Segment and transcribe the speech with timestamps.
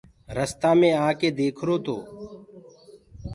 [0.37, 1.97] رستآ مي آڪي ديکرو تو